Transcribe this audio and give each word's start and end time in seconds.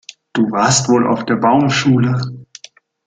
Du 0.33 0.49
warst 0.49 0.89
wohl 0.89 1.05
auf 1.05 1.25
der 1.25 1.35
Baumschule. 1.35 2.19